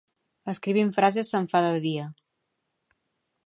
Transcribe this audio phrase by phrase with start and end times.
[0.53, 2.09] Escrivint frases se'm fa de dia